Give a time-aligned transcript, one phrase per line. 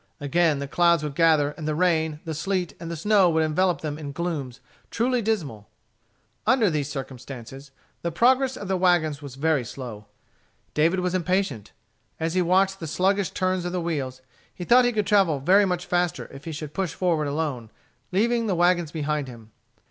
[0.19, 3.81] Again the clouds would gather, and the rain, the sleet, and the snow would envelop
[3.81, 5.69] them in glooms truly dismal.
[6.47, 7.69] Under these circumstances
[8.01, 10.07] the progress of the wagons was very slow.
[10.73, 11.71] David was impatient.
[12.19, 15.39] As he watched the sluggish turns of the wheels, he thought that he could travel
[15.39, 17.69] very much faster if he should push forward alone,
[18.11, 19.51] leaving the wagons behind him.